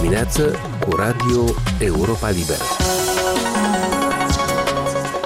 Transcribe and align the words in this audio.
dimineață 0.00 0.54
cu 0.88 0.96
Radio 0.96 1.44
Europa 1.78 2.28
Liberă. 2.30 2.62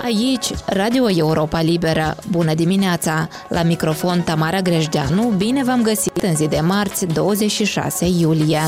Aici, 0.05 0.51
Radio 0.67 1.11
Europa 1.11 1.61
Liberă. 1.61 2.17
Bună 2.31 2.55
dimineața! 2.55 3.29
La 3.49 3.63
microfon 3.63 4.21
Tamara 4.21 4.61
Grejdeanu, 4.61 5.23
bine 5.37 5.65
v-am 5.65 5.83
găsit 5.83 6.17
în 6.17 6.35
zi 6.35 6.49
de 6.49 6.61
marți, 6.61 7.07
26 7.07 8.07
iulie. 8.07 8.61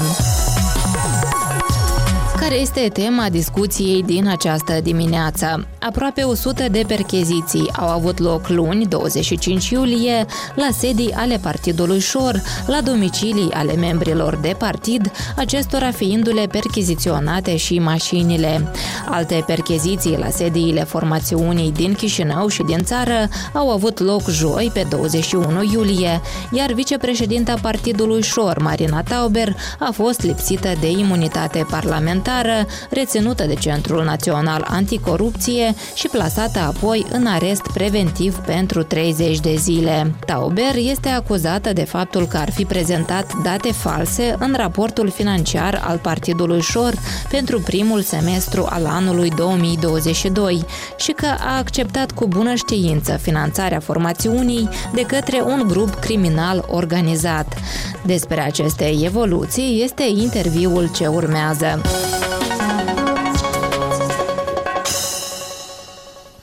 Care 2.37 2.55
este 2.55 2.89
tema 2.93 3.29
discuției 3.31 4.03
din 4.03 4.29
această 4.29 4.81
dimineață? 4.83 5.67
Aproape 5.87 6.23
100 6.23 6.69
de 6.71 6.85
percheziții 6.87 7.71
au 7.77 7.89
avut 7.89 8.19
loc 8.19 8.49
luni, 8.49 8.87
25 8.87 9.69
iulie, 9.69 10.27
la 10.55 10.69
sedii 10.79 11.13
ale 11.13 11.39
Partidului 11.43 12.01
Șor, 12.01 12.43
la 12.67 12.81
domicilii 12.81 13.53
ale 13.53 13.75
membrilor 13.75 14.37
de 14.37 14.55
partid, 14.59 15.11
acestora 15.37 15.91
fiindu-le 15.91 16.47
percheziționate 16.47 17.57
și 17.57 17.79
mașinile. 17.79 18.73
Alte 19.11 19.45
percheziții 19.47 20.17
la 20.19 20.31
sediile 20.31 20.85
formațiunii 20.85 21.73
din 21.73 21.95
Chișinău 21.95 22.49
și 22.49 22.63
din 22.63 22.83
țară 22.85 23.29
au 23.53 23.71
avut 23.71 23.99
loc 23.99 24.29
joi, 24.29 24.71
pe 24.73 24.87
21 24.91 25.63
iulie, 25.73 26.21
iar 26.53 26.73
vicepreședinta 26.73 27.55
Partidului 27.63 28.23
Șor, 28.23 28.59
Marina 28.59 29.03
Tauber, 29.03 29.57
a 29.79 29.91
fost 29.93 30.23
lipsită 30.23 30.73
de 30.81 30.91
imunitate 30.91 31.67
parlamentară 31.71 32.47
țară, 32.47 32.67
reținută 32.91 33.45
de 33.45 33.55
Centrul 33.55 34.05
Național 34.05 34.67
Anticorupție 34.69 35.75
și 35.95 36.09
plasată 36.09 36.59
apoi 36.59 37.07
în 37.11 37.27
arest 37.27 37.63
preventiv 37.73 38.37
pentru 38.37 38.83
30 38.83 39.41
de 39.41 39.55
zile. 39.55 40.15
Tauber 40.27 40.75
este 40.75 41.09
acuzată 41.09 41.73
de 41.73 41.85
faptul 41.85 42.27
că 42.27 42.37
ar 42.37 42.51
fi 42.51 42.65
prezentat 42.65 43.33
date 43.43 43.73
false 43.73 44.37
în 44.39 44.55
raportul 44.57 45.11
financiar 45.11 45.83
al 45.85 45.99
Partidului 45.99 46.61
Șor 46.61 46.95
pentru 47.31 47.61
primul 47.61 48.01
semestru 48.01 48.67
al 48.71 48.87
anului 48.87 49.31
2022 49.37 50.65
și 50.97 51.13
că 51.13 51.27
a 51.27 51.57
acceptat 51.57 52.13
cu 52.13 52.27
bună 52.27 52.55
știință 52.55 53.17
finanțarea 53.17 53.81
formațiunii 53.81 54.69
de 54.95 55.03
către 55.03 55.43
un 55.43 55.65
grup 55.67 55.95
criminal 55.95 56.65
organizat. 56.69 57.55
Despre 58.05 58.41
aceste 58.41 58.95
evoluții 59.03 59.81
este 59.85 60.03
interviul 60.17 60.91
ce 60.95 61.07
urmează. 61.07 61.81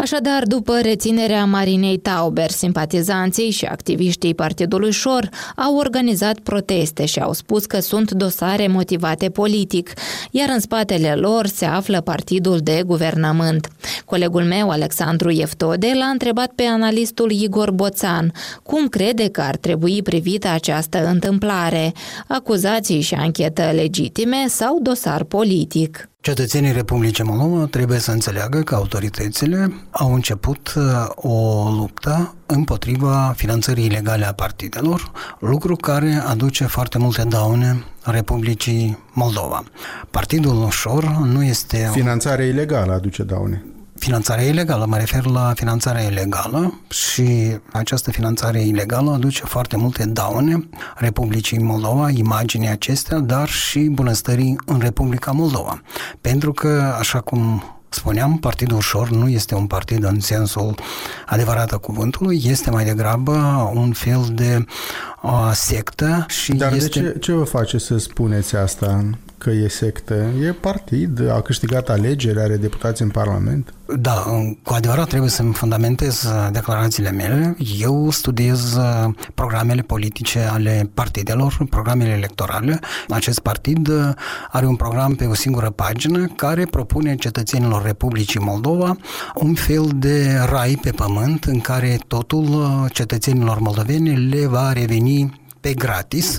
Așadar, 0.03 0.43
după 0.43 0.79
reținerea 0.81 1.45
Marinei 1.45 1.97
Tauber, 1.97 2.49
simpatizanții 2.49 3.49
și 3.49 3.65
activiștii 3.65 4.35
Partidului 4.35 4.91
Șor 4.91 5.29
au 5.55 5.75
organizat 5.75 6.39
proteste 6.39 7.05
și 7.05 7.19
au 7.19 7.33
spus 7.33 7.65
că 7.65 7.79
sunt 7.79 8.11
dosare 8.11 8.67
motivate 8.67 9.29
politic, 9.29 9.93
iar 10.31 10.49
în 10.49 10.59
spatele 10.59 11.15
lor 11.15 11.47
se 11.47 11.65
află 11.65 12.01
partidul 12.01 12.57
de 12.57 12.83
guvernământ. 12.85 13.67
Colegul 14.05 14.43
meu, 14.43 14.69
Alexandru 14.69 15.29
Eftode, 15.29 15.91
l-a 15.97 16.05
întrebat 16.05 16.51
pe 16.55 16.63
analistul 16.63 17.31
Igor 17.31 17.71
Boțan 17.71 18.31
cum 18.63 18.87
crede 18.87 19.29
că 19.29 19.41
ar 19.41 19.55
trebui 19.55 20.01
privită 20.01 20.47
această 20.47 21.05
întâmplare, 21.07 21.91
acuzații 22.27 23.01
și 23.01 23.13
anchetă 23.13 23.71
legitime 23.73 24.45
sau 24.47 24.79
dosar 24.81 25.23
politic. 25.23 26.07
Cetățenii 26.23 26.71
Republicii 26.71 27.23
Moldova 27.23 27.65
trebuie 27.65 27.99
să 27.99 28.11
înțeleagă 28.11 28.59
că 28.59 28.75
autoritățile 28.75 29.73
au 29.91 30.13
început 30.13 30.73
uh, 30.75 30.83
o 31.15 31.69
luptă 31.69 32.35
împotriva 32.45 33.33
finanțării 33.35 33.85
ilegale 33.85 34.25
a 34.25 34.33
partidelor, 34.33 35.11
lucru 35.39 35.75
care 35.75 36.13
aduce 36.27 36.65
foarte 36.65 36.97
multe 36.97 37.23
daune 37.23 37.83
Republicii 38.03 38.97
Moldova. 39.13 39.63
Partidul 40.11 40.63
Ușor 40.63 41.03
nu 41.03 41.43
este... 41.43 41.89
Finanțarea 41.91 42.45
ilegală 42.45 42.93
aduce 42.93 43.23
daune 43.23 43.63
finanțarea 44.03 44.43
ilegală, 44.43 44.85
mă 44.85 44.97
refer 44.97 45.25
la 45.25 45.51
finanțarea 45.55 46.01
ilegală 46.01 46.79
și 46.89 47.57
această 47.71 48.11
finanțare 48.11 48.61
ilegală 48.61 49.11
aduce 49.11 49.43
foarte 49.45 49.77
multe 49.77 50.05
daune 50.05 50.69
Republicii 50.95 51.59
Moldova, 51.59 52.09
imaginii 52.09 52.67
acestea, 52.67 53.19
dar 53.19 53.49
și 53.49 53.79
bunăstării 53.79 54.55
în 54.65 54.79
Republica 54.79 55.31
Moldova. 55.31 55.81
Pentru 56.21 56.51
că, 56.51 56.95
așa 56.99 57.19
cum 57.19 57.63
spuneam, 57.89 58.37
Partidul 58.37 58.77
Ușor 58.77 59.09
nu 59.09 59.29
este 59.29 59.55
un 59.55 59.67
partid 59.67 60.03
în 60.03 60.19
sensul 60.19 60.75
adevărat 61.25 61.71
a 61.71 61.77
cuvântului, 61.77 62.41
este 62.45 62.69
mai 62.69 62.85
degrabă 62.85 63.31
un 63.73 63.91
fel 63.91 64.25
de 64.31 64.65
uh, 65.21 65.51
sectă 65.53 66.25
și 66.27 66.53
Dar 66.53 66.73
este... 66.73 66.99
de 66.99 67.11
ce, 67.11 67.19
ce 67.19 67.31
vă 67.31 67.43
face 67.43 67.77
să 67.77 67.97
spuneți 67.97 68.55
asta? 68.55 69.03
Că 69.43 69.49
e 69.49 69.67
sectă. 69.67 70.13
E 70.41 70.51
partid, 70.51 71.29
a 71.29 71.41
câștigat 71.41 71.89
alegeri, 71.89 72.39
are 72.39 72.55
deputați 72.57 73.01
în 73.01 73.09
Parlament. 73.09 73.73
Da, 73.99 74.25
cu 74.63 74.73
adevărat 74.73 75.07
trebuie 75.07 75.29
să-mi 75.29 75.53
fundamentez 75.53 76.23
uh, 76.23 76.47
declarațiile 76.51 77.11
mele. 77.11 77.57
Eu 77.79 78.09
studiez 78.09 78.75
uh, 78.75 79.13
programele 79.33 79.81
politice 79.81 80.39
ale 80.39 80.89
partidelor, 80.93 81.57
programele 81.69 82.11
electorale. 82.11 82.79
Acest 83.09 83.39
partid 83.39 83.87
uh, 83.87 84.09
are 84.51 84.65
un 84.65 84.75
program 84.75 85.15
pe 85.15 85.25
o 85.25 85.33
singură 85.33 85.69
pagină 85.69 86.27
care 86.35 86.65
propune 86.65 87.15
cetățenilor 87.15 87.83
Republicii 87.83 88.39
Moldova 88.39 88.97
un 89.35 89.53
fel 89.53 89.89
de 89.95 90.37
rai 90.49 90.79
pe 90.81 90.91
pământ 90.91 91.43
în 91.43 91.59
care 91.59 91.99
totul 92.07 92.65
cetățenilor 92.91 93.59
moldoveni 93.59 94.29
le 94.29 94.47
va 94.47 94.73
reveni 94.73 95.41
pe 95.63 95.73
gratis 95.73 96.37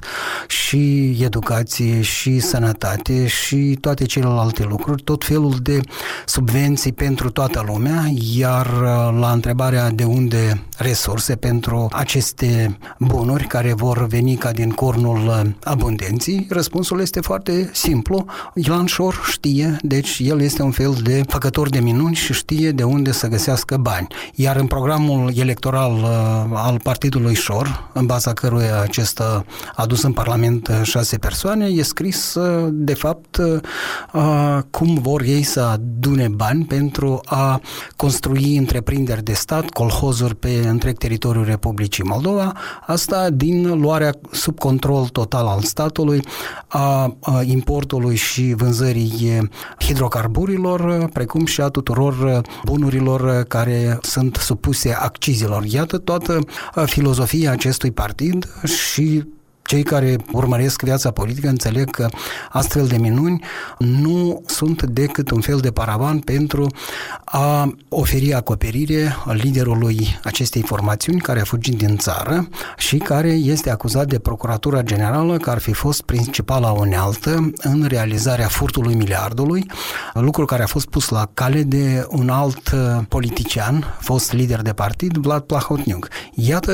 și 0.48 1.16
educație 1.20 2.00
și 2.00 2.40
sănătate 2.40 3.26
și 3.26 3.78
toate 3.80 4.04
celelalte 4.04 4.64
lucruri, 4.68 5.02
tot 5.02 5.24
felul 5.24 5.54
de 5.62 5.80
subvenții 6.26 6.92
pentru 6.92 7.30
toată 7.30 7.64
lumea, 7.66 8.04
iar 8.36 8.66
uh, 8.66 9.18
la 9.20 9.30
întrebarea 9.32 9.90
de 9.90 10.04
unde 10.04 10.62
resurse 10.76 11.36
pentru 11.36 11.88
aceste 11.92 12.78
bunuri 12.98 13.46
care 13.46 13.72
vor 13.72 14.06
veni 14.06 14.36
ca 14.36 14.52
din 14.52 14.70
cornul 14.70 15.26
uh, 15.26 15.40
abundenții, 15.62 16.46
răspunsul 16.50 17.00
este 17.00 17.20
foarte 17.20 17.70
simplu. 17.72 18.24
Ilan 18.54 18.86
Șor 18.86 19.20
știe, 19.30 19.76
deci 19.82 20.20
el 20.24 20.40
este 20.40 20.62
un 20.62 20.70
fel 20.70 20.94
de 21.02 21.22
făcător 21.28 21.68
de 21.68 21.80
minuni 21.80 22.14
și 22.14 22.32
știe 22.32 22.70
de 22.70 22.82
unde 22.82 23.12
să 23.12 23.26
găsească 23.26 23.76
bani. 23.76 24.06
Iar 24.34 24.56
în 24.56 24.66
programul 24.66 25.32
electoral 25.36 25.92
uh, 25.92 26.10
al 26.54 26.80
Partidului 26.82 27.34
Șor, 27.34 27.90
în 27.92 28.06
baza 28.06 28.32
căruia 28.32 28.80
acest 28.80 29.13
fost 29.14 29.46
adus 29.74 30.02
în 30.02 30.12
Parlament 30.12 30.68
uh, 30.68 30.80
șase 30.82 31.18
persoane, 31.18 31.66
e 31.66 31.82
scris 31.82 32.34
uh, 32.34 32.68
de 32.72 32.94
fapt 32.94 33.36
uh, 33.36 34.58
cum 34.70 34.94
vor 34.94 35.22
ei 35.22 35.42
să 35.42 35.60
adune 35.60 36.28
bani 36.28 36.64
pentru 36.64 37.20
a 37.24 37.60
construi 37.96 38.56
întreprinderi 38.56 39.22
de 39.22 39.32
stat, 39.32 39.70
colhozuri 39.70 40.36
pe 40.36 40.62
întreg 40.68 40.98
teritoriul 40.98 41.44
Republicii 41.44 42.04
Moldova, 42.04 42.52
asta 42.86 43.30
din 43.30 43.80
luarea 43.80 44.14
sub 44.30 44.58
control 44.58 45.08
total 45.08 45.46
al 45.46 45.60
statului 45.60 46.22
a 46.66 47.16
importului 47.42 48.16
și 48.16 48.54
vânzării 48.56 49.48
hidrocarburilor, 49.78 51.08
precum 51.12 51.44
și 51.46 51.60
a 51.60 51.68
tuturor 51.68 52.40
bunurilor 52.64 53.42
care 53.42 53.98
sunt 54.02 54.36
supuse 54.36 54.92
accizilor. 54.92 55.64
Iată 55.64 55.98
toată 55.98 56.38
filozofia 56.84 57.52
acestui 57.52 57.90
partid 57.90 58.48
și 58.64 59.03
see 59.04 59.33
cei 59.64 59.82
care 59.82 60.16
urmăresc 60.32 60.82
viața 60.82 61.10
politică 61.10 61.48
înțeleg 61.48 61.90
că 61.90 62.08
astfel 62.50 62.86
de 62.86 62.96
minuni 62.96 63.44
nu 63.78 64.42
sunt 64.46 64.82
decât 64.82 65.30
un 65.30 65.40
fel 65.40 65.58
de 65.58 65.70
paravan 65.70 66.18
pentru 66.18 66.66
a 67.24 67.72
oferi 67.88 68.34
acoperire 68.34 69.16
liderului 69.32 70.18
acestei 70.24 70.62
formațiuni 70.62 71.20
care 71.20 71.40
a 71.40 71.44
fugit 71.44 71.78
din 71.78 71.96
țară 71.96 72.48
și 72.76 72.96
care 72.96 73.28
este 73.30 73.70
acuzat 73.70 74.06
de 74.06 74.18
Procuratura 74.18 74.82
Generală 74.82 75.36
că 75.36 75.50
ar 75.50 75.58
fi 75.58 75.72
fost 75.72 76.02
principala 76.02 76.70
unealtă 76.70 77.50
în 77.56 77.84
realizarea 77.88 78.48
furtului 78.48 78.94
miliardului, 78.94 79.66
lucru 80.14 80.44
care 80.44 80.62
a 80.62 80.66
fost 80.66 80.86
pus 80.86 81.08
la 81.08 81.28
cale 81.34 81.62
de 81.62 82.06
un 82.08 82.28
alt 82.28 82.74
politician, 83.08 83.96
fost 84.00 84.32
lider 84.32 84.62
de 84.62 84.72
partid, 84.72 85.16
Vlad 85.16 85.42
Plahotniuc. 85.42 86.08
Iată 86.34 86.72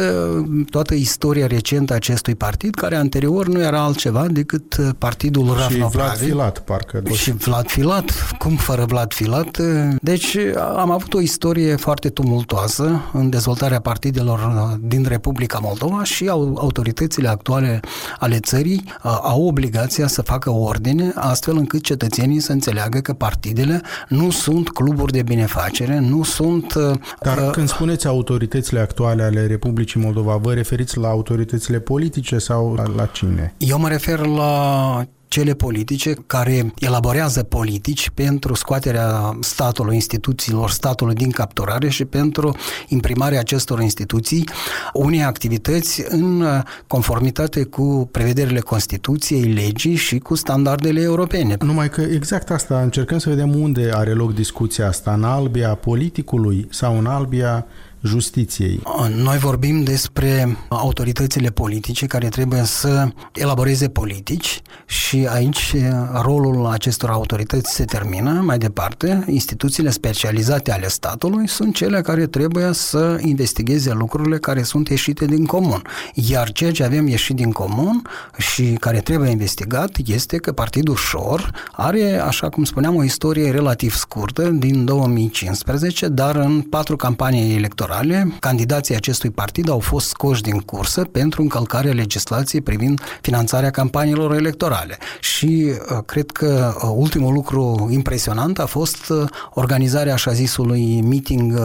toată 0.70 0.94
istoria 0.94 1.46
recentă 1.46 1.92
a 1.92 1.96
acestui 1.96 2.34
partid 2.34 2.74
care 2.80 2.96
anterior 2.96 3.46
nu 3.48 3.60
era 3.60 3.80
altceva 3.80 4.26
decât 4.26 4.76
uh, 4.76 4.88
partidul 4.98 5.46
Ravnopravi. 5.46 5.84
Și 5.84 5.96
Vlad 5.96 6.16
Filat, 6.16 6.58
parcă. 6.58 7.02
Și 7.12 7.30
Vlad 7.30 7.66
Filat, 7.66 8.10
cum 8.38 8.56
fără 8.56 8.84
Vlad 8.84 9.12
Filat. 9.12 9.58
Deci 10.02 10.36
am 10.76 10.90
avut 10.90 11.14
o 11.14 11.20
istorie 11.20 11.76
foarte 11.76 12.08
tumultoasă 12.08 13.00
în 13.12 13.30
dezvoltarea 13.30 13.80
partidelor 13.80 14.38
uh, 14.38 14.78
din 14.80 15.04
Republica 15.08 15.58
Moldova 15.62 16.04
și 16.04 16.28
autoritățile 16.54 17.28
actuale 17.28 17.80
ale 18.18 18.38
țării 18.38 18.84
uh, 19.02 19.18
au 19.22 19.46
obligația 19.46 20.06
să 20.06 20.22
facă 20.22 20.50
ordine 20.50 21.12
astfel 21.14 21.56
încât 21.56 21.82
cetățenii 21.82 22.40
să 22.40 22.52
înțeleagă 22.52 22.98
că 22.98 23.12
partidele 23.12 23.82
nu 24.08 24.30
sunt 24.30 24.68
cluburi 24.68 25.12
de 25.12 25.22
binefacere, 25.22 25.98
nu 25.98 26.22
sunt... 26.22 26.74
Dar 27.20 27.38
uh, 27.38 27.50
când 27.50 27.68
spuneți 27.68 28.06
autoritățile 28.06 28.80
actuale 28.80 29.22
ale 29.22 29.46
Republicii 29.46 30.00
Moldova, 30.00 30.36
vă 30.36 30.52
referiți 30.52 30.98
la 30.98 31.08
autoritățile 31.08 31.78
politice 31.78 32.38
sau 32.38 32.69
la, 32.76 32.94
la 32.96 33.06
cine? 33.06 33.54
Eu 33.58 33.78
mă 33.78 33.88
refer 33.88 34.18
la 34.18 35.04
cele 35.30 35.54
politice 35.54 36.14
care 36.26 36.72
elaborează 36.78 37.42
politici 37.42 38.10
pentru 38.14 38.54
scoaterea 38.54 39.36
statului, 39.40 39.94
instituțiilor 39.94 40.70
statului 40.70 41.14
din 41.14 41.30
capturare 41.30 41.88
și 41.88 42.04
pentru 42.04 42.56
imprimarea 42.88 43.38
acestor 43.38 43.80
instituții 43.80 44.44
unei 44.92 45.22
activități 45.22 46.04
în 46.08 46.44
conformitate 46.86 47.64
cu 47.64 48.08
prevederile 48.12 48.60
Constituției, 48.60 49.42
legii 49.42 49.94
și 49.94 50.18
cu 50.18 50.34
standardele 50.34 51.00
europene. 51.00 51.56
Numai 51.60 51.88
că 51.88 52.00
exact 52.00 52.50
asta 52.50 52.80
încercăm 52.80 53.18
să 53.18 53.28
vedem 53.28 53.54
unde 53.54 53.90
are 53.94 54.12
loc 54.12 54.34
discuția 54.34 54.86
asta, 54.86 55.12
în 55.12 55.24
albia 55.24 55.74
politicului 55.74 56.66
sau 56.70 56.98
în 56.98 57.06
albia 57.06 57.66
justiției. 58.02 58.82
Noi 59.14 59.38
vorbim 59.38 59.82
despre 59.82 60.56
autoritățile 60.68 61.48
politice 61.50 62.06
care 62.06 62.28
trebuie 62.28 62.62
să 62.64 63.08
elaboreze 63.34 63.88
politici 63.88 64.62
și 64.86 65.26
aici 65.30 65.74
rolul 66.22 66.66
acestor 66.66 67.10
autorități 67.10 67.74
se 67.74 67.84
termină. 67.84 68.30
Mai 68.44 68.58
departe, 68.58 69.24
instituțiile 69.28 69.90
specializate 69.90 70.72
ale 70.72 70.88
statului 70.88 71.48
sunt 71.48 71.74
cele 71.74 72.00
care 72.00 72.26
trebuie 72.26 72.72
să 72.72 73.18
investigheze 73.20 73.92
lucrurile 73.92 74.38
care 74.38 74.62
sunt 74.62 74.88
ieșite 74.88 75.24
din 75.24 75.46
comun. 75.46 75.82
Iar 76.14 76.52
ceea 76.52 76.72
ce 76.72 76.84
avem 76.84 77.06
ieșit 77.06 77.36
din 77.36 77.52
comun 77.52 78.02
și 78.38 78.64
care 78.64 78.98
trebuie 79.00 79.30
investigat 79.30 79.96
este 80.06 80.36
că 80.36 80.52
Partidul 80.52 80.96
Șor 80.96 81.50
are, 81.72 82.18
așa 82.18 82.48
cum 82.48 82.64
spuneam, 82.64 82.96
o 82.96 83.04
istorie 83.04 83.50
relativ 83.50 83.94
scurtă 83.94 84.48
din 84.48 84.84
2015, 84.84 86.08
dar 86.08 86.36
în 86.36 86.60
patru 86.60 86.96
campanii 86.96 87.56
electorale 87.56 87.88
electorale, 87.90 88.36
candidații 88.40 88.94
acestui 88.94 89.30
partid 89.30 89.68
au 89.68 89.78
fost 89.78 90.08
scoși 90.08 90.42
din 90.42 90.58
cursă 90.58 91.04
pentru 91.04 91.42
încălcarea 91.42 91.92
legislației 91.92 92.60
privind 92.60 93.00
finanțarea 93.20 93.70
campaniilor 93.70 94.34
electorale. 94.34 94.98
Și 95.20 95.72
uh, 95.72 95.98
cred 96.06 96.30
că 96.30 96.74
uh, 96.76 96.90
ultimul 96.94 97.32
lucru 97.32 97.88
impresionant 97.90 98.58
a 98.58 98.66
fost 98.66 99.08
uh, 99.08 99.28
organizarea 99.54 100.12
așa 100.12 100.32
zisului 100.32 101.00
meeting 101.00 101.58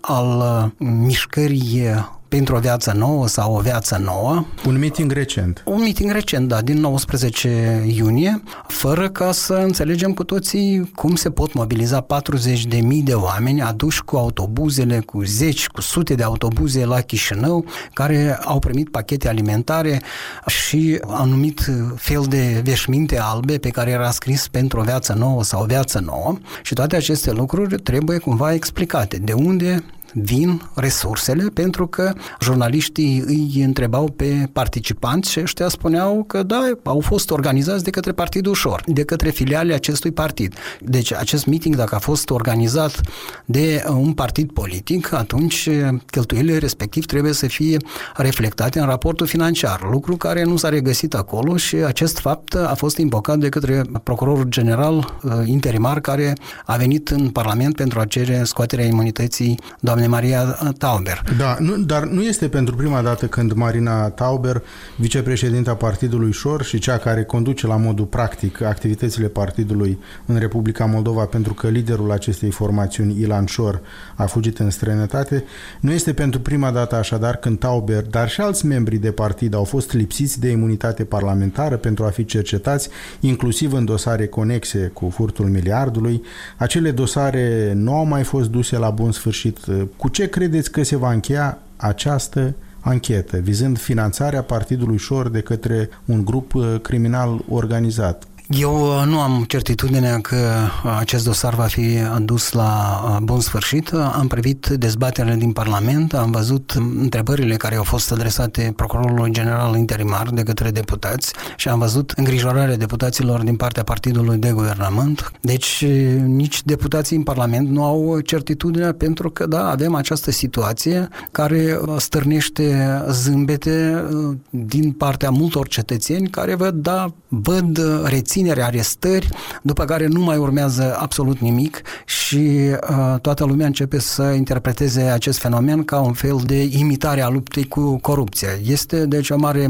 al 0.00 0.72
mișcării 0.78 1.90
pentru 2.32 2.56
o 2.56 2.58
viață 2.58 2.92
nouă 2.96 3.28
sau 3.28 3.54
o 3.54 3.60
viață 3.60 4.00
nouă. 4.04 4.44
Un 4.66 4.78
meeting 4.78 5.12
recent. 5.12 5.62
Un 5.64 5.80
meeting 5.80 6.10
recent, 6.10 6.48
da, 6.48 6.60
din 6.60 6.80
19 6.80 7.84
iunie, 7.94 8.42
fără 8.66 9.08
ca 9.08 9.32
să 9.32 9.52
înțelegem 9.52 10.12
cu 10.12 10.24
toții 10.24 10.90
cum 10.94 11.14
se 11.14 11.30
pot 11.30 11.52
mobiliza 11.52 12.06
40.000 12.54 12.62
de 12.68 12.76
mii 12.76 13.02
de 13.02 13.14
oameni 13.14 13.62
aduși 13.62 14.02
cu 14.02 14.16
autobuzele, 14.16 15.00
cu 15.00 15.22
zeci, 15.22 15.66
cu 15.66 15.80
sute 15.80 16.14
de 16.14 16.22
autobuze 16.22 16.84
la 16.84 17.00
Chișinău, 17.00 17.64
care 17.92 18.38
au 18.44 18.58
primit 18.58 18.90
pachete 18.90 19.28
alimentare 19.28 20.02
și 20.46 21.00
anumit 21.06 21.70
fel 21.96 22.24
de 22.28 22.60
veșminte 22.64 23.18
albe 23.18 23.58
pe 23.58 23.68
care 23.68 23.90
era 23.90 24.10
scris 24.10 24.48
pentru 24.48 24.80
o 24.80 24.82
viață 24.82 25.14
nouă 25.18 25.42
sau 25.42 25.62
o 25.62 25.66
viață 25.66 26.00
nouă 26.04 26.38
și 26.62 26.74
toate 26.74 26.96
aceste 26.96 27.32
lucruri 27.32 27.76
trebuie 27.76 28.18
cumva 28.18 28.52
explicate. 28.52 29.16
De 29.16 29.32
unde 29.32 29.84
vin 30.12 30.62
resursele, 30.74 31.44
pentru 31.54 31.86
că 31.86 32.12
jurnaliștii 32.40 33.22
îi 33.26 33.62
întrebau 33.64 34.08
pe 34.08 34.48
participanți 34.52 35.30
și 35.30 35.40
ăștia 35.40 35.68
spuneau 35.68 36.24
că 36.26 36.42
da, 36.42 36.70
au 36.82 37.00
fost 37.00 37.30
organizați 37.30 37.84
de 37.84 37.90
către 37.90 38.12
Partidul 38.12 38.52
Ușor, 38.52 38.82
de 38.86 39.04
către 39.04 39.30
filiale 39.30 39.74
acestui 39.74 40.10
partid. 40.12 40.54
Deci 40.80 41.12
acest 41.12 41.46
meeting, 41.46 41.76
dacă 41.76 41.94
a 41.94 41.98
fost 41.98 42.30
organizat 42.30 43.00
de 43.44 43.84
un 43.88 44.12
partid 44.12 44.52
politic, 44.52 45.12
atunci 45.12 45.68
cheltuielile 46.06 46.58
respectiv 46.58 47.06
trebuie 47.06 47.32
să 47.32 47.46
fie 47.46 47.76
reflectate 48.14 48.78
în 48.78 48.86
raportul 48.86 49.26
financiar, 49.26 49.88
lucru 49.90 50.16
care 50.16 50.44
nu 50.44 50.56
s-a 50.56 50.68
regăsit 50.68 51.14
acolo 51.14 51.56
și 51.56 51.76
acest 51.76 52.18
fapt 52.18 52.54
a 52.54 52.74
fost 52.74 52.96
invocat 52.96 53.38
de 53.38 53.48
către 53.48 53.82
procurorul 54.02 54.44
general 54.44 54.96
uh, 55.22 55.32
interimar 55.44 56.00
care 56.00 56.32
a 56.64 56.76
venit 56.76 57.08
în 57.08 57.28
Parlament 57.28 57.74
pentru 57.74 58.00
a 58.00 58.04
cere 58.04 58.44
scoaterea 58.44 58.84
imunității 58.84 59.58
doamnei 59.80 60.01
doamne 60.08 60.28
Maria 60.28 60.72
Tauber. 60.78 61.22
Da, 61.36 61.56
nu, 61.58 61.76
dar 61.76 62.04
nu 62.04 62.22
este 62.22 62.48
pentru 62.48 62.76
prima 62.76 63.02
dată 63.02 63.26
când 63.26 63.52
Marina 63.52 64.08
Tauber, 64.08 64.62
vicepreședinta 64.96 65.74
Partidului 65.74 66.32
Șor 66.32 66.62
și 66.62 66.78
cea 66.78 66.98
care 66.98 67.24
conduce 67.24 67.66
la 67.66 67.76
modul 67.76 68.04
practic 68.04 68.60
activitățile 68.60 69.26
partidului 69.26 69.98
în 70.26 70.38
Republica 70.38 70.84
Moldova, 70.84 71.24
pentru 71.24 71.54
că 71.54 71.68
liderul 71.68 72.10
acestei 72.12 72.50
formațiuni, 72.50 73.20
Ilan 73.20 73.46
Șor, 73.46 73.80
a 74.16 74.24
fugit 74.24 74.58
în 74.58 74.70
străinătate, 74.70 75.44
nu 75.80 75.92
este 75.92 76.12
pentru 76.12 76.40
prima 76.40 76.70
dată 76.70 76.96
așadar 76.96 77.36
când 77.36 77.58
Tauber, 77.58 78.02
dar 78.02 78.28
și 78.28 78.40
alți 78.40 78.66
membri 78.66 78.96
de 78.96 79.10
partid 79.10 79.54
au 79.54 79.64
fost 79.64 79.92
lipsiți 79.92 80.40
de 80.40 80.48
imunitate 80.50 81.04
parlamentară 81.04 81.76
pentru 81.76 82.04
a 82.04 82.08
fi 82.08 82.24
cercetați, 82.24 82.88
inclusiv 83.20 83.72
în 83.72 83.84
dosare 83.84 84.26
conexe 84.26 84.90
cu 84.94 85.10
furtul 85.14 85.46
miliardului. 85.46 86.22
Acele 86.56 86.90
dosare 86.90 87.72
nu 87.74 87.94
au 87.94 88.04
mai 88.04 88.22
fost 88.22 88.50
duse 88.50 88.78
la 88.78 88.90
bun 88.90 89.12
sfârșit 89.12 89.58
cu 89.96 90.08
ce 90.08 90.28
credeți 90.28 90.70
că 90.70 90.82
se 90.82 90.96
va 90.96 91.12
încheia 91.12 91.58
această 91.76 92.54
anchetă 92.80 93.36
vizând 93.36 93.78
finanțarea 93.78 94.42
Partidului 94.42 94.96
Șor 94.96 95.28
de 95.28 95.40
către 95.40 95.88
un 96.04 96.24
grup 96.24 96.54
uh, 96.54 96.80
criminal 96.82 97.44
organizat? 97.48 98.26
Eu 98.58 98.74
uh, 98.74 99.02
nu 99.06 99.20
am 99.20 99.44
certitudinea 99.48 100.20
că 100.20 100.36
uh, 100.84 100.96
acest 100.98 101.24
dosar 101.24 101.54
va 101.54 101.64
fi 101.64 101.98
adus 102.14 102.52
la 102.52 103.02
uh, 103.04 103.16
bun 103.22 103.40
sfârșit. 103.40 103.92
Am 103.92 104.26
privit 104.26 104.66
dezbaterile 104.66 105.34
din 105.34 105.52
Parlament, 105.52 106.14
am 106.14 106.30
văzut 106.30 106.70
întrebările 106.98 107.56
care 107.56 107.74
au 107.74 107.82
fost 107.82 108.12
adresate 108.12 108.72
procurorului 108.76 109.32
general 109.32 109.76
interimar 109.76 110.28
de 110.28 110.42
către 110.42 110.70
deputați 110.70 111.32
și 111.56 111.68
am 111.68 111.78
văzut 111.78 112.10
îngrijorarea 112.10 112.76
deputaților 112.76 113.42
din 113.42 113.56
partea 113.56 113.82
partidului 113.82 114.36
de 114.36 114.50
guvernământ. 114.50 115.32
Deci 115.40 115.84
nici 116.24 116.62
deputații 116.64 117.16
în 117.16 117.22
Parlament 117.22 117.68
nu 117.68 117.84
au 117.84 118.20
certitudinea 118.20 118.92
pentru 118.92 119.30
că, 119.30 119.46
da, 119.46 119.70
avem 119.70 119.94
această 119.94 120.30
situație 120.30 121.08
care 121.30 121.80
stârnește 121.96 123.00
zâmbete 123.10 124.04
din 124.50 124.92
partea 124.92 125.30
multor 125.30 125.68
cetățeni 125.68 126.28
care 126.28 126.54
văd, 126.54 126.74
da, 126.74 127.14
văd 127.28 127.80
rețin 128.04 128.41
deținere, 128.42 128.66
arestări, 128.66 129.28
după 129.62 129.84
care 129.84 130.06
nu 130.06 130.20
mai 130.20 130.36
urmează 130.36 130.96
absolut 130.98 131.38
nimic 131.38 131.82
și 132.04 132.36
uh, 132.36 133.20
toată 133.20 133.44
lumea 133.44 133.66
începe 133.66 133.98
să 133.98 134.22
interpreteze 134.22 135.02
acest 135.02 135.38
fenomen 135.38 135.84
ca 135.84 136.00
un 136.00 136.12
fel 136.12 136.40
de 136.44 136.62
imitare 136.62 137.22
a 137.22 137.28
luptei 137.28 137.68
cu 137.68 137.98
corupția. 138.00 138.48
Este 138.64 139.06
deci 139.06 139.30
o 139.30 139.36
mare 139.36 139.68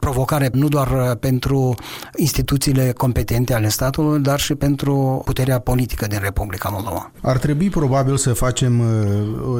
provocare 0.00 0.50
nu 0.52 0.68
doar 0.68 1.16
pentru 1.20 1.74
instituțiile 2.16 2.92
competente 2.96 3.54
ale 3.54 3.68
statului, 3.68 4.20
dar 4.20 4.38
și 4.40 4.54
pentru 4.54 5.22
puterea 5.24 5.58
politică 5.58 6.06
din 6.06 6.18
Republica 6.22 6.68
Moldova. 6.72 7.10
Ar 7.20 7.38
trebui 7.38 7.68
probabil 7.68 8.16
să 8.16 8.32
facem 8.32 8.80
uh, 8.80 8.86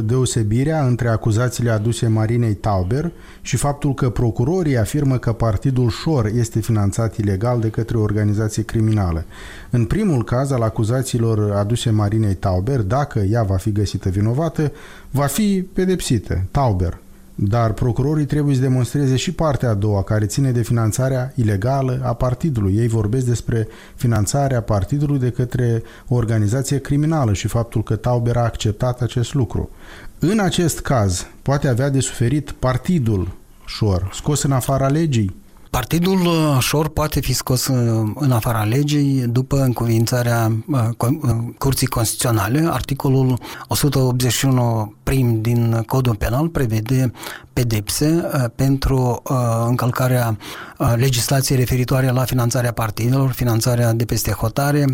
deosebirea 0.05 0.85
între 0.85 1.09
acuzațiile 1.09 1.71
aduse 1.71 2.09
Marinei 2.09 2.55
Tauber 2.55 3.13
și 3.41 3.57
faptul 3.57 3.95
că 3.95 4.11
procurorii 4.11 4.79
afirmă 4.79 5.19
că 5.19 5.33
Partidul 5.33 5.91
Șor 5.91 6.27
este 6.35 6.61
finanțat 6.61 7.17
ilegal 7.17 7.61
de 7.61 7.69
către 7.69 7.97
organizații 7.97 8.38
organizație 8.39 8.63
criminală. 8.63 9.25
În 9.71 9.85
primul 9.85 10.25
caz 10.25 10.51
al 10.51 10.63
acuzațiilor 10.63 11.53
aduse 11.53 11.91
Marinei 11.91 12.35
Tauber, 12.35 12.81
dacă 12.81 13.19
ea 13.19 13.43
va 13.43 13.57
fi 13.57 13.73
găsită 13.73 14.09
vinovată, 14.09 14.73
va 15.11 15.27
fi 15.27 15.67
pedepsită, 15.73 16.45
Tauber. 16.51 16.99
Dar 17.41 17.73
procurorii 17.73 18.25
trebuie 18.25 18.55
să 18.55 18.61
demonstreze 18.61 19.17
și 19.17 19.33
partea 19.33 19.69
a 19.69 19.75
doua, 19.75 20.03
care 20.03 20.27
ține 20.27 20.51
de 20.51 20.63
finanțarea 20.63 21.33
ilegală 21.35 22.01
a 22.03 22.15
partidului. 22.15 22.77
Ei 22.77 22.89
vorbesc 22.89 23.27
despre 23.27 23.69
finanțarea 23.95 24.61
partidului 24.61 25.19
de 25.19 25.31
către 25.31 25.83
o 26.09 26.15
organizație 26.15 26.79
criminală 26.79 27.33
și 27.33 27.49
faptul 27.49 27.83
că 27.83 27.97
Tauber 27.97 28.37
a 28.37 28.45
acceptat 28.45 29.01
acest 29.01 29.35
lucru. 29.35 29.71
În 30.19 30.39
acest 30.39 30.81
caz, 30.81 31.27
poate 31.43 31.69
avea 31.69 31.89
de 31.89 32.01
suferit 32.01 32.51
partidul 32.51 33.37
Șor, 33.67 34.11
scos 34.13 34.43
în 34.43 34.53
afara 34.53 34.89
legii, 34.89 35.37
Partidul 35.79 36.27
uh, 36.27 36.59
Șor 36.61 36.89
poate 36.89 37.21
fi 37.21 37.33
scos 37.33 37.67
uh, 37.67 38.11
în 38.15 38.33
afara 38.33 38.63
legii 38.65 39.27
după 39.27 39.63
încuvințarea 39.63 40.53
uh, 40.67 41.09
Curții 41.59 41.87
Constituționale. 41.87 42.69
Articolul 42.71 43.39
181 43.69 44.95
prim 45.09 45.41
din 45.41 45.83
Codul 45.87 46.15
Penal 46.15 46.49
prevede 46.49 47.13
pedepse 47.53 48.29
pentru 48.55 49.23
încălcarea 49.69 50.37
legislației 50.97 51.59
referitoare 51.59 52.11
la 52.11 52.25
finanțarea 52.25 52.73
partidelor, 52.73 53.31
finanțarea 53.31 53.93
de 53.93 54.05
peste 54.05 54.31
hotare, 54.31 54.85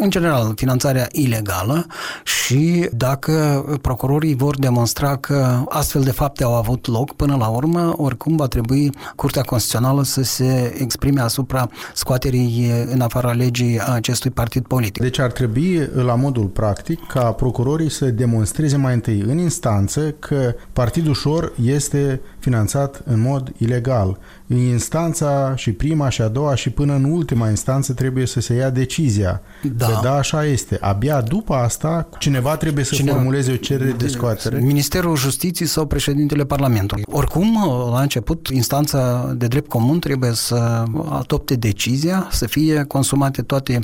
în 0.00 0.10
general 0.10 0.52
finanțarea 0.56 1.06
ilegală 1.12 1.86
și 2.24 2.88
dacă 2.92 3.64
procurorii 3.82 4.34
vor 4.34 4.58
demonstra 4.58 5.16
că 5.16 5.64
astfel 5.68 6.02
de 6.02 6.10
fapte 6.10 6.44
au 6.44 6.54
avut 6.54 6.86
loc 6.86 7.14
până 7.14 7.36
la 7.36 7.46
urmă, 7.46 7.94
oricum 7.96 8.36
va 8.36 8.46
trebui 8.46 8.90
Curtea 9.16 9.42
Constituțională 9.42 10.02
să 10.02 10.22
se 10.22 10.74
exprime 10.78 11.20
asupra 11.20 11.68
scoaterii 11.94 12.70
în 12.92 13.00
afara 13.00 13.30
legii 13.32 13.78
a 13.78 13.92
acestui 13.92 14.30
partid 14.30 14.66
politic. 14.66 15.02
Deci 15.02 15.18
ar 15.18 15.32
trebui, 15.32 15.88
la 15.94 16.14
modul 16.14 16.46
practic, 16.46 17.06
ca 17.06 17.32
procurorii 17.32 17.90
să 17.90 18.04
demonstreze 18.04 18.76
mai 18.76 18.94
întâi 18.94 19.20
în 19.20 19.37
instanță 19.38 20.14
că 20.18 20.54
Partidul 20.72 21.14
Șor 21.14 21.52
este 21.64 22.20
finanțat 22.48 23.02
în 23.04 23.20
mod 23.20 23.52
ilegal. 23.56 24.18
În 24.46 24.56
instanța 24.56 25.52
și 25.56 25.72
prima 25.72 26.08
și 26.08 26.22
a 26.22 26.28
doua 26.28 26.54
și 26.54 26.70
până 26.70 26.94
în 26.94 27.04
ultima 27.04 27.48
instanță 27.48 27.92
trebuie 27.92 28.26
să 28.26 28.40
se 28.40 28.54
ia 28.54 28.70
decizia. 28.70 29.40
Da. 29.76 29.86
Că 29.86 29.98
da, 30.02 30.14
așa 30.14 30.44
este. 30.44 30.78
Abia 30.80 31.20
după 31.20 31.54
asta, 31.54 32.08
cineva 32.18 32.56
trebuie 32.56 32.84
să 32.84 32.94
Cineva- 32.94 33.14
formuleze 33.14 33.52
o 33.52 33.56
cerere 33.56 33.90
de 33.90 34.08
scoatere. 34.08 34.58
Ministerul 34.58 35.16
Justiției 35.16 35.68
sau 35.68 35.86
președintele 35.86 36.44
Parlamentului. 36.44 37.02
Oricum, 37.06 37.58
la 37.92 38.00
început, 38.00 38.48
instanța 38.48 39.32
de 39.36 39.46
drept 39.46 39.68
comun 39.68 39.98
trebuie 39.98 40.32
să 40.32 40.84
adopte 41.08 41.54
decizia, 41.54 42.28
să 42.30 42.46
fie 42.46 42.84
consumate 42.84 43.42
toate 43.42 43.78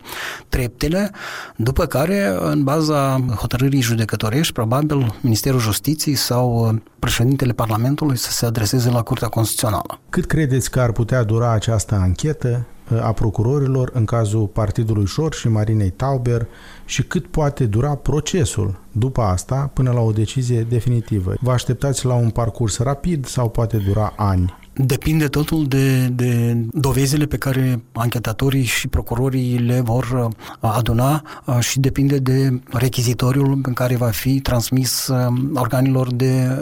treptele, 0.48 1.10
după 1.56 1.86
care, 1.86 2.36
în 2.40 2.62
baza 2.62 3.24
hotărârii 3.36 3.80
judecătorești, 3.80 4.52
probabil 4.52 5.14
Ministerul 5.20 5.60
Justiției 5.60 6.14
sau 6.14 6.74
președintele 6.98 7.52
Parlamentului 7.52 8.16
să 8.16 8.30
se 8.30 8.46
adreseze 8.54 8.90
la 8.90 9.02
Curtea 9.02 9.28
Constituțională. 9.28 10.00
Cât 10.10 10.26
credeți 10.26 10.70
că 10.70 10.80
ar 10.80 10.92
putea 10.92 11.22
dura 11.22 11.50
această 11.50 11.94
anchetă 11.94 12.66
uh, 12.92 13.02
a 13.02 13.12
procurorilor 13.12 13.90
în 13.92 14.04
cazul 14.04 14.46
Partidului 14.46 15.06
Șor 15.06 15.34
și 15.34 15.48
Marinei 15.48 15.90
Tauber 15.90 16.46
și 16.84 17.02
cât 17.02 17.26
poate 17.26 17.66
dura 17.66 17.94
procesul 17.94 18.80
după 18.92 19.20
asta 19.22 19.70
până 19.72 19.92
la 19.92 20.00
o 20.00 20.12
decizie 20.12 20.60
definitivă? 20.62 21.34
Vă 21.40 21.50
așteptați 21.50 22.06
la 22.06 22.14
un 22.14 22.30
parcurs 22.30 22.78
rapid 22.78 23.26
sau 23.26 23.48
poate 23.48 23.76
dura 23.76 24.12
ani? 24.16 24.54
Depinde 24.76 25.26
totul 25.28 25.66
de, 25.66 26.06
de 26.06 26.56
dovezile 26.72 27.26
pe 27.26 27.36
care 27.36 27.82
anchetatorii 27.92 28.64
și 28.64 28.88
procurorii 28.88 29.58
le 29.58 29.80
vor 29.80 30.30
uh, 30.60 30.70
aduna 30.74 31.22
uh, 31.46 31.58
și 31.58 31.80
depinde 31.80 32.18
de 32.18 32.60
rechizitoriul 32.70 33.60
în 33.62 33.72
care 33.72 33.96
va 33.96 34.08
fi 34.10 34.40
transmis 34.40 35.06
uh, 35.06 35.26
organelor 35.54 36.14
de 36.14 36.58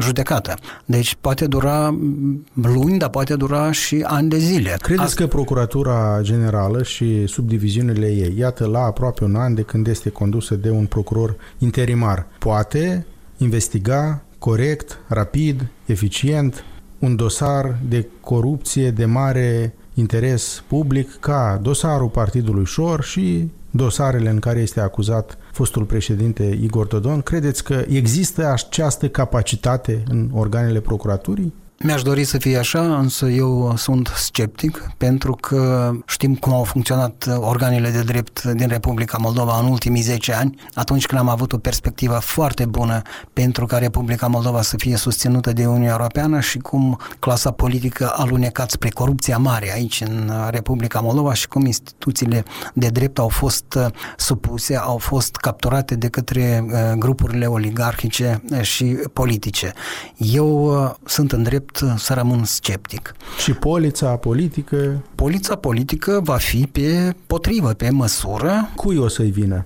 judecată. 0.00 0.54
Deci 0.84 1.16
poate 1.20 1.46
dura 1.46 1.90
mm, 1.90 2.46
luni, 2.52 2.98
dar 2.98 3.08
poate 3.08 3.36
dura 3.36 3.72
și 3.72 4.04
ani 4.06 4.28
de 4.28 4.38
zile. 4.38 4.76
Credeți 4.80 5.16
că 5.16 5.26
Procuratura 5.26 6.18
Generală 6.22 6.82
și 6.82 7.26
subdiviziunile 7.26 8.06
ei, 8.06 8.34
iată 8.38 8.66
la 8.66 8.80
aproape 8.80 9.24
un 9.24 9.34
an 9.34 9.54
de 9.54 9.62
când 9.62 9.86
este 9.86 10.10
condusă 10.10 10.54
de 10.54 10.70
un 10.70 10.86
procuror 10.86 11.36
interimar, 11.58 12.26
poate 12.38 13.06
investiga 13.36 14.22
corect, 14.38 14.98
rapid, 15.08 15.66
eficient 15.86 16.64
un 16.98 17.16
dosar 17.16 17.78
de 17.88 18.08
corupție 18.20 18.90
de 18.90 19.04
mare 19.04 19.74
interes 19.94 20.64
public 20.68 21.16
ca 21.20 21.58
dosarul 21.62 22.08
Partidului 22.08 22.64
Șor 22.64 23.02
și 23.02 23.50
dosarele 23.70 24.28
în 24.28 24.38
care 24.38 24.60
este 24.60 24.80
acuzat 24.80 25.38
fostul 25.52 25.84
președinte 25.84 26.58
Igor 26.62 26.86
Dodon. 26.86 27.20
Credeți 27.20 27.64
că 27.64 27.84
există 27.88 28.50
această 28.52 29.08
capacitate 29.08 30.02
în 30.08 30.30
organele 30.32 30.80
procuraturii? 30.80 31.54
Mi-aș 31.78 32.02
dori 32.02 32.24
să 32.24 32.38
fie 32.38 32.58
așa, 32.58 32.98
însă 32.98 33.28
eu 33.28 33.76
sunt 33.76 34.12
sceptic 34.14 34.90
pentru 34.96 35.32
că 35.40 35.92
știm 36.06 36.34
cum 36.34 36.52
au 36.52 36.64
funcționat 36.64 37.28
organele 37.40 37.90
de 37.90 38.02
drept 38.02 38.42
din 38.42 38.68
Republica 38.68 39.18
Moldova 39.18 39.58
în 39.58 39.66
ultimii 39.66 40.02
10 40.02 40.32
ani, 40.32 40.58
atunci 40.74 41.06
când 41.06 41.20
am 41.20 41.28
avut 41.28 41.52
o 41.52 41.58
perspectivă 41.58 42.18
foarte 42.18 42.64
bună 42.64 43.02
pentru 43.32 43.66
ca 43.66 43.78
Republica 43.78 44.26
Moldova 44.26 44.62
să 44.62 44.76
fie 44.76 44.96
susținută 44.96 45.52
de 45.52 45.66
Uniunea 45.66 45.90
Europeană 45.90 46.40
și 46.40 46.58
cum 46.58 47.00
clasa 47.18 47.50
politică 47.50 48.08
a 48.08 48.24
lunecat 48.24 48.70
spre 48.70 48.88
corupția 48.88 49.38
mare 49.38 49.72
aici 49.72 50.00
în 50.06 50.32
Republica 50.50 51.00
Moldova 51.00 51.34
și 51.34 51.48
cum 51.48 51.66
instituțiile 51.66 52.44
de 52.74 52.88
drept 52.88 53.18
au 53.18 53.28
fost 53.28 53.78
supuse, 54.16 54.76
au 54.76 54.98
fost 54.98 55.36
capturate 55.36 55.94
de 55.94 56.08
către 56.08 56.66
grupurile 56.98 57.46
oligarhice 57.46 58.42
și 58.60 58.84
politice. 59.12 59.72
Eu 60.16 60.98
sunt 61.04 61.32
în 61.32 61.42
drept 61.42 61.65
drept 61.72 62.00
să 62.00 62.14
rămân 62.14 62.44
sceptic. 62.44 63.14
Și 63.42 63.52
polița 63.52 64.16
politică? 64.16 65.02
Polița 65.14 65.56
politică 65.56 66.20
va 66.24 66.36
fi 66.36 66.66
pe 66.72 67.14
potrivă, 67.26 67.68
pe 67.68 67.90
măsură. 67.90 68.68
Cui 68.74 68.96
o 68.96 69.08
să-i 69.08 69.30
vină? 69.30 69.64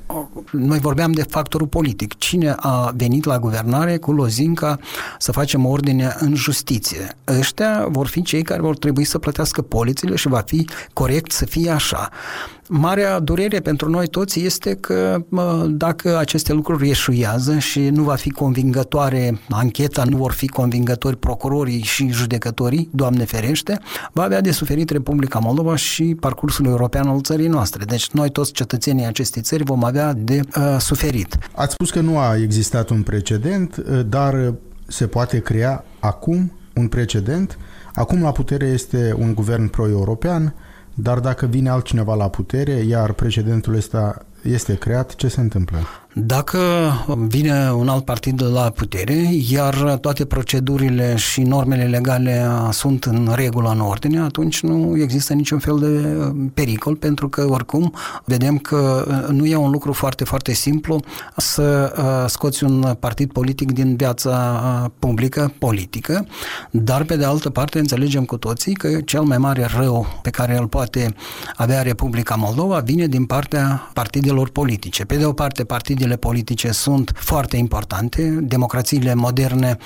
Noi 0.50 0.78
vorbeam 0.78 1.12
de 1.12 1.22
factorul 1.22 1.66
politic. 1.66 2.18
Cine 2.18 2.54
a 2.56 2.92
venit 2.96 3.24
la 3.24 3.38
guvernare 3.38 3.96
cu 3.96 4.12
lozinca 4.12 4.78
să 5.18 5.32
facem 5.32 5.66
ordine 5.66 6.14
în 6.18 6.34
justiție? 6.34 7.16
Ăștia 7.38 7.86
vor 7.88 8.06
fi 8.06 8.22
cei 8.22 8.42
care 8.42 8.60
vor 8.60 8.76
trebui 8.76 9.04
să 9.04 9.18
plătească 9.18 9.62
polițile 9.62 10.16
și 10.16 10.28
va 10.28 10.42
fi 10.46 10.68
corect 10.92 11.30
să 11.30 11.46
fie 11.46 11.70
așa. 11.70 12.08
Marea 12.72 13.18
durere 13.18 13.60
pentru 13.60 13.88
noi 13.90 14.06
toți 14.06 14.44
este 14.44 14.74
că 14.74 15.24
dacă 15.68 16.18
aceste 16.18 16.52
lucruri 16.52 16.86
ieșuiază 16.86 17.58
și 17.58 17.80
nu 17.88 18.02
va 18.02 18.14
fi 18.14 18.30
convingătoare 18.30 19.38
ancheta, 19.48 20.04
nu 20.08 20.16
vor 20.16 20.32
fi 20.32 20.46
convingători 20.46 21.16
procurorii 21.16 21.82
și 21.82 22.08
judecătorii, 22.08 22.88
Doamne 22.92 23.24
ferește, 23.24 23.80
va 24.12 24.22
avea 24.22 24.40
de 24.40 24.50
suferit 24.50 24.90
Republica 24.90 25.38
Moldova 25.38 25.76
și 25.76 26.16
parcursul 26.20 26.66
european 26.66 27.06
al 27.06 27.20
țării 27.20 27.46
noastre. 27.46 27.84
Deci 27.84 28.10
noi 28.10 28.30
toți 28.30 28.52
cetățenii 28.52 29.06
acestei 29.06 29.42
țări 29.42 29.64
vom 29.64 29.84
avea 29.84 30.12
de 30.12 30.40
uh, 30.56 30.76
suferit. 30.78 31.38
Ați 31.54 31.72
spus 31.72 31.90
că 31.90 32.00
nu 32.00 32.18
a 32.18 32.36
existat 32.36 32.88
un 32.88 33.02
precedent, 33.02 33.76
dar 34.08 34.54
se 34.86 35.06
poate 35.06 35.40
crea 35.40 35.84
acum 35.98 36.52
un 36.74 36.88
precedent. 36.88 37.58
Acum 37.94 38.22
la 38.22 38.32
putere 38.32 38.66
este 38.66 39.14
un 39.18 39.34
guvern 39.34 39.68
pro-european, 39.68 40.54
dar 41.02 41.18
dacă 41.18 41.46
vine 41.46 41.68
altcineva 41.68 42.14
la 42.14 42.28
putere, 42.28 42.72
iar 42.72 43.12
precedentul 43.12 43.74
ăsta 43.74 44.26
este 44.42 44.74
creat, 44.74 45.14
ce 45.14 45.28
se 45.28 45.40
întâmplă? 45.40 45.78
Dacă 46.14 46.58
vine 47.28 47.72
un 47.72 47.88
alt 47.88 48.04
partid 48.04 48.42
la 48.52 48.70
putere, 48.70 49.28
iar 49.50 49.98
toate 50.00 50.24
procedurile 50.24 51.16
și 51.16 51.42
normele 51.42 51.84
legale 51.84 52.46
sunt 52.70 53.04
în 53.04 53.32
regulă, 53.34 53.70
în 53.70 53.80
ordine, 53.80 54.20
atunci 54.20 54.60
nu 54.60 54.96
există 55.02 55.32
niciun 55.32 55.58
fel 55.58 55.78
de 55.78 55.88
pericol, 56.54 56.96
pentru 56.96 57.28
că 57.28 57.46
oricum 57.48 57.94
vedem 58.24 58.58
că 58.58 59.06
nu 59.30 59.46
e 59.46 59.56
un 59.56 59.70
lucru 59.70 59.92
foarte, 59.92 60.24
foarte 60.24 60.52
simplu 60.52 61.00
să 61.36 61.94
scoți 62.28 62.64
un 62.64 62.96
partid 63.00 63.32
politic 63.32 63.72
din 63.72 63.96
viața 63.96 64.92
publică, 64.98 65.52
politică, 65.58 66.26
dar 66.70 67.04
pe 67.04 67.16
de 67.16 67.24
altă 67.24 67.50
parte 67.50 67.78
înțelegem 67.78 68.24
cu 68.24 68.36
toții 68.36 68.74
că 68.74 69.00
cel 69.00 69.22
mai 69.22 69.38
mare 69.38 69.68
rău 69.78 70.06
pe 70.22 70.30
care 70.30 70.56
îl 70.58 70.66
poate 70.66 71.14
avea 71.56 71.82
Republica 71.82 72.34
Moldova 72.34 72.78
vine 72.78 73.06
din 73.06 73.24
partea 73.24 73.90
partidelor 73.92 74.29
politice. 74.34 75.04
Pe 75.04 75.16
de 75.16 75.24
o 75.24 75.32
parte, 75.32 75.64
partid 75.64 75.88
partidele 75.90 76.16
politice 76.16 76.70
sunt 76.70 77.12
foarte 77.14 77.56
importante. 77.56 78.38
Democrațiile 78.42 79.14
moderne 79.14 79.76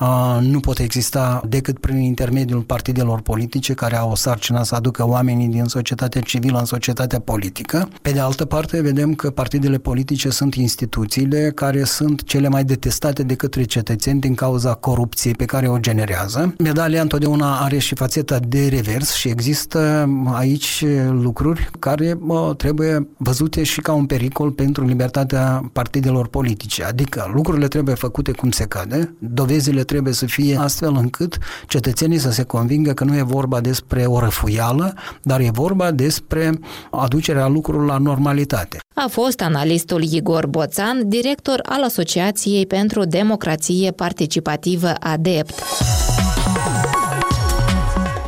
uh, 0.00 0.38
nu 0.40 0.60
pot 0.60 0.78
exista 0.78 1.42
decât 1.48 1.78
prin 1.78 1.96
intermediul 1.96 2.60
partidelor 2.60 3.20
politice 3.20 3.74
care 3.74 3.96
au 3.96 4.10
o 4.10 4.14
sarcină 4.14 4.62
să 4.62 4.74
aducă 4.74 5.08
oamenii 5.08 5.48
din 5.48 5.64
societatea 5.64 6.20
civilă 6.20 6.58
în 6.58 6.64
societatea 6.64 7.20
politică. 7.20 7.88
Pe 8.02 8.10
de 8.10 8.20
altă 8.20 8.44
parte, 8.44 8.80
vedem 8.80 9.14
că 9.14 9.30
partidele 9.30 9.78
politice 9.78 10.30
sunt 10.30 10.54
instituțiile 10.54 11.52
care 11.54 11.84
sunt 11.84 12.22
cele 12.22 12.48
mai 12.48 12.64
detestate 12.64 13.22
de 13.22 13.34
către 13.34 13.62
cetățeni 13.62 14.20
din 14.20 14.34
cauza 14.34 14.74
corupției 14.74 15.34
pe 15.34 15.44
care 15.44 15.68
o 15.68 15.78
generează. 15.78 16.54
Medalia 16.58 17.00
întotdeauna 17.00 17.58
are 17.58 17.78
și 17.78 17.94
fațeta 17.94 18.38
de 18.38 18.68
revers 18.68 19.12
și 19.12 19.28
există 19.28 20.08
aici 20.32 20.84
lucruri 21.10 21.70
care 21.78 22.18
uh, 22.20 22.56
trebuie 22.56 23.08
văzute 23.16 23.62
și 23.62 23.80
ca 23.80 23.92
un 23.94 24.06
pericol 24.06 24.50
pentru 24.50 24.84
libertatea 24.84 25.70
partidelor 25.72 26.28
politice. 26.28 26.84
Adică 26.84 27.30
lucrurile 27.34 27.68
trebuie 27.68 27.94
făcute 27.94 28.32
cum 28.32 28.50
se 28.50 28.64
cade, 28.64 29.14
dovezile 29.18 29.84
trebuie 29.84 30.12
să 30.12 30.26
fie 30.26 30.56
astfel 30.56 30.96
încât 30.96 31.38
cetățenii 31.66 32.18
să 32.18 32.30
se 32.30 32.42
convingă 32.42 32.92
că 32.92 33.04
nu 33.04 33.16
e 33.16 33.22
vorba 33.22 33.60
despre 33.60 34.04
o 34.04 34.18
răfuială, 34.18 34.94
dar 35.22 35.40
e 35.40 35.50
vorba 35.52 35.90
despre 35.90 36.58
aducerea 36.90 37.46
lucrurilor 37.46 37.86
la 37.86 37.98
normalitate. 37.98 38.78
A 38.94 39.06
fost 39.10 39.40
analistul 39.40 40.02
Igor 40.02 40.46
Boțan, 40.46 41.08
director 41.08 41.60
al 41.62 41.82
Asociației 41.82 42.66
pentru 42.66 43.04
Democrație 43.04 43.90
Participativă 43.90 44.92
ADEPT. 45.00 45.62